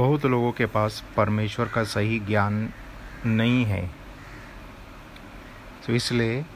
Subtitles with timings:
[0.00, 2.72] बहुत लोगों के पास परमेश्वर का सही ज्ञान
[3.26, 3.90] नहीं है।
[5.86, 6.46] तो इसलिए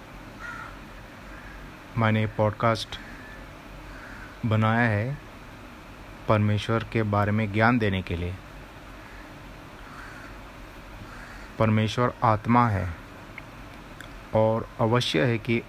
[1.98, 2.98] मैंने पॉडकास्ट
[4.46, 5.19] बनाया है
[6.29, 8.34] परमेश्वर के बारे में ज्ञान देने के लिए।
[11.59, 12.95] परमेश्वर आत्मा है
[14.34, 15.62] और अवश्य है कि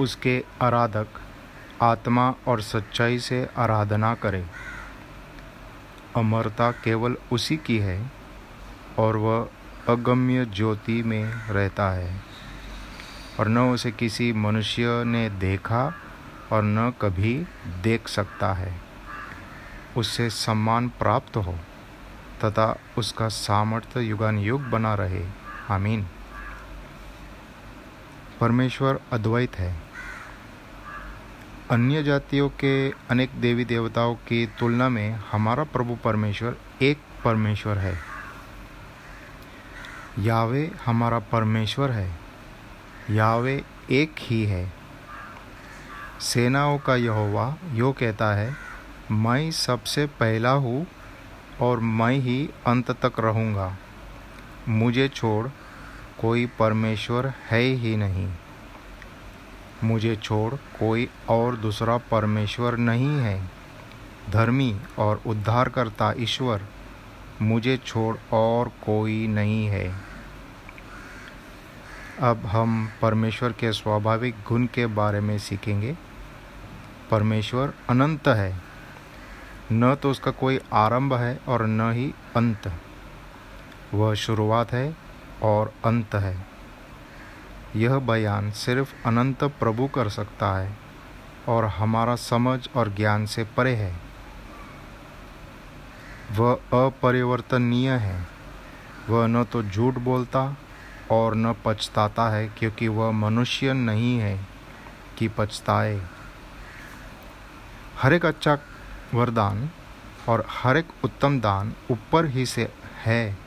[0.00, 1.06] उसके आराधक
[1.82, 4.50] आत्मा और सच्चाई से आराधना करें।
[6.16, 8.10] अमरता केवल उसी की है
[8.98, 9.48] और वह
[9.88, 12.22] अगम्य ज्योति में रहता है।
[13.40, 15.94] और न उसे किसी मनुष्य ने देखा
[16.52, 17.46] और न कभी
[17.82, 18.80] देख सकता है।
[19.96, 21.58] उससे सम्मान प्राप्त हो
[22.44, 25.26] तथा उसका सामर्थ्य युगान युग बना रहे।
[25.70, 26.06] आमीन।
[28.40, 29.93] परमेश्वर अद्वैत है।
[31.74, 37.98] अन्य जातियों के अनेक देवी देवताओं की तुलना में हमारा प्रभु परमेश्वर एक परमेश्वर है।
[40.18, 42.18] यावे हमारा परमेश्वर है।
[43.10, 44.72] यावे एक ही है।
[46.20, 48.54] सेनाओं का यहोवा यो कहता है,
[49.10, 50.86] मैं सबसे पहला हूँ
[51.60, 53.76] और मैं ही अंत तक रहूँगा।
[54.68, 55.48] मुझे छोड़
[56.20, 58.32] कोई परमेश्वर है ही नहीं।
[59.84, 63.50] मुझे छोड़ कोई और दूसरा परमेश्वर नहीं है।
[64.30, 66.62] धर्मी और उद्धारकर्ता ईश्वर,
[67.42, 69.94] मुझे छोड़ और कोई नहीं है।
[72.20, 75.96] अब हम परमेश्वर के स्वाभाविक गुण के बारे में सीखेंगे।
[77.10, 78.60] परमेश्वर अनंत है।
[79.72, 82.72] न तो उसका कोई आरंभ है और न ही अंत।
[83.94, 84.96] वह शुरुआत है
[85.42, 86.53] और अंत है।
[87.76, 90.76] यह बयान सिर्फ़ अनंत प्रभु कर सकता है
[91.48, 94.00] और हमारा समझ और ज्ञान से परे है।
[96.32, 98.26] वह अपरिवर्तनीय है।
[99.08, 100.56] वह न तो झूठ बोलता
[101.10, 104.46] और न पछताता है, क्योंकि वह मनुष्य नहीं है
[105.18, 106.02] कि पछताए।
[108.02, 108.58] हर एक अच्छा
[109.14, 109.70] वरदान
[110.28, 112.72] और हर एक उत्तम दान ऊपर ही से
[113.04, 113.38] है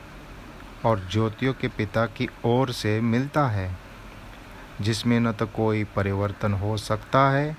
[0.84, 3.87] और ज्योतियों के पिता की ओर से मिलता है।
[4.80, 7.56] जिसमें न तो कोई परिवर्तन हो सकता है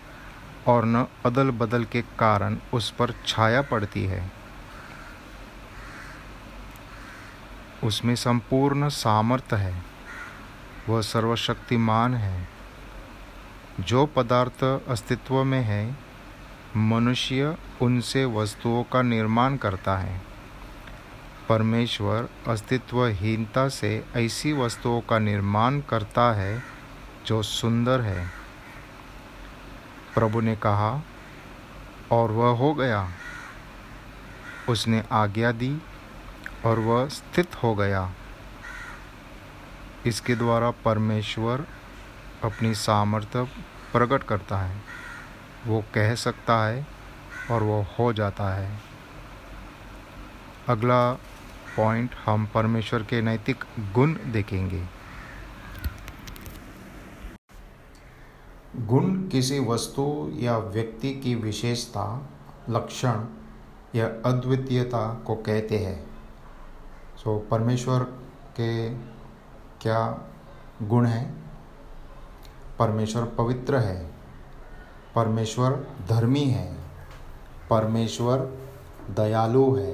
[0.67, 4.31] और न अदल बदल के कारण उस पर छाया पड़ती है।
[7.83, 9.83] उसमें संपूर्ण सामर्थ्य है।
[10.89, 12.49] वह सर्वशक्तिमान है।
[13.79, 15.97] जो पदार्थ अस्तित्व में है,
[16.77, 20.21] मनुष्य उनसे वस्तुओं का निर्माण करता है।
[21.49, 26.78] परमेश्वर अस्तित्वहीनता से ऐसी वस्तुओं का निर्माण करता है
[27.29, 28.27] जो सुंदर है।
[30.15, 31.03] प्रभु ने कहा,
[32.11, 33.09] और वह हो गया।
[34.69, 35.81] उसने आज्ञा दी,
[36.65, 38.11] और वह स्थित हो गया।
[40.05, 41.67] इसके द्वारा परमेश्वर
[42.43, 43.43] अपनी सामर्थ्य
[43.93, 44.81] प्रकट करता है।
[45.65, 46.87] वो कह सकता है,
[47.51, 48.79] और वो हो जाता है।
[50.69, 51.13] अगला
[51.77, 54.98] पॉइंट हम परमेश्वर के नैतिक गुण देखेंगे।
[58.79, 62.29] गुण किसी वस्तु या व्यक्ति की विशेषता
[62.69, 63.25] लक्षण
[63.95, 66.07] या अद्वितीयता को कहते हैं।
[67.23, 68.03] सो so, परमेश्वर
[68.57, 68.89] के
[69.81, 70.21] क्या
[70.81, 71.51] गुण हैं?
[72.79, 74.11] परमेश्वर पवित्र है।
[75.15, 76.77] परमेश्वर धर्मी है।
[77.69, 78.39] परमेश्वर
[79.09, 79.91] दयालु है।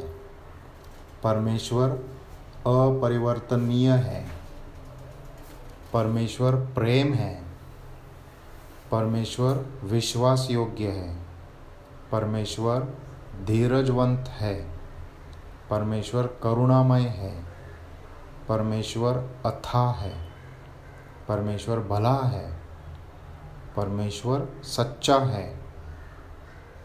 [1.24, 1.90] परमेश्वर
[2.68, 4.28] अपरिवर्तनीय है।
[5.94, 7.45] परमेश्वर प्रेम है।
[8.96, 11.26] परमेश्वर विश्वास योग्य है।
[12.12, 12.94] परमेश्वर
[13.46, 14.80] धीरजवंत है।
[15.70, 17.44] परमेश्वर करुणामय है।
[18.50, 20.28] परमेश्वर अथा है।
[21.28, 22.62] परमेश्वर भला है।
[23.78, 25.60] परमेश्वर सच्चा है।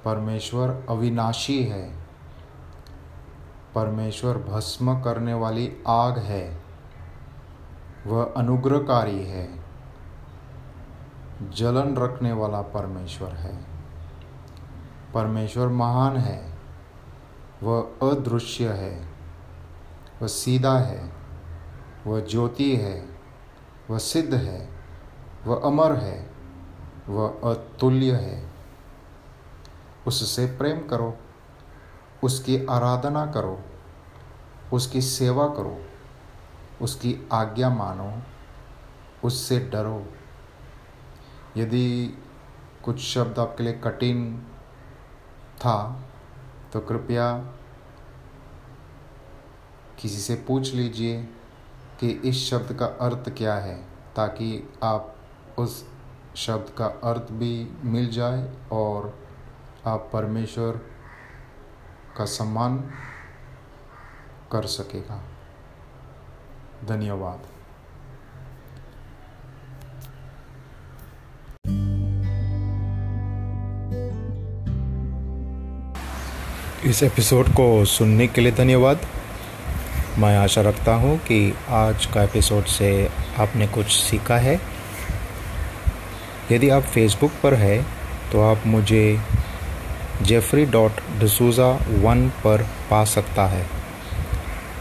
[0.05, 1.97] परमेश्वर अविनाशी है।
[3.75, 6.63] परमेश्वर भस्म करने वाली आग है।
[8.07, 9.60] वह अनुग्रहकारी है।
[11.43, 13.65] जलन रखने वाला परमेश्वर है।
[15.15, 16.59] परमेश्वर महान है।
[17.63, 19.09] वह अदृश्य है।
[20.23, 21.13] वह सीधा है।
[22.07, 23.19] वह ज्योति है।
[23.91, 24.69] वह सिद्ध है।
[25.47, 26.31] वह अमर है।
[27.09, 28.53] वह अतुल्य है।
[30.07, 31.17] उससे प्रेम करो।
[32.25, 33.61] उसकी आराधना करो।
[34.73, 35.85] उसकी सेवा करो।
[36.83, 38.15] उसकी आज्ञा मानो।
[39.25, 40.07] उससे डरो।
[41.57, 42.19] यदि
[42.85, 44.39] कुछ शब्द आपके लिए कठिन
[45.59, 45.79] था
[46.73, 47.33] तो कृपया
[50.01, 51.23] किसी से पूछ लीजिए
[52.01, 53.77] कि इस शब्द का अर्थ क्या है,
[54.17, 55.15] ताकि आप
[55.59, 55.85] उस
[56.37, 57.53] शब्द का अर्थ भी
[57.85, 59.19] मिल जाए और
[59.87, 60.81] आप परमेश्वर
[62.17, 62.79] का सम्मान
[64.53, 65.23] कर सकेगा।
[66.85, 67.47] धन्यवाद।
[76.87, 79.01] इस एपिसोड को सुनने के लिए धन्यवाद।
[80.19, 82.89] मैं आशा रखता हूँ कि आज का एपिसोड से
[83.39, 84.55] आपने कुछ सीखा है।
[86.53, 87.77] यदि आप फेसबुक पर है
[88.33, 89.03] तो आप मुझे
[90.23, 91.69] जेफरी डॉट डसूज़ा
[92.05, 93.67] वन पर पा सकता है।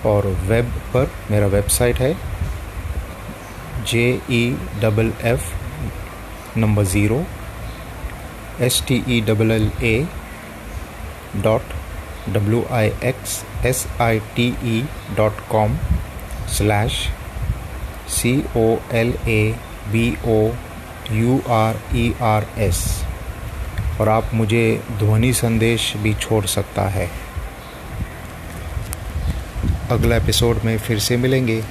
[0.06, 2.14] और वेब पर मेरा वेबसाइट है
[3.84, 4.42] J E
[4.82, 5.52] double F
[6.60, 7.24] number zero
[8.62, 10.08] S T E double L A
[11.36, 11.78] dot
[12.34, 14.84] W I X S I T E
[15.18, 15.78] dot com
[16.48, 17.08] slash
[18.10, 19.56] C O L A
[19.92, 20.40] B O
[21.12, 22.82] U R E R S
[24.02, 27.10] और आप मुझे ध्वनि संदेश भी छोड़ सकता है।
[29.92, 31.64] अगला एपिसोड में फिर से मिलेंगे।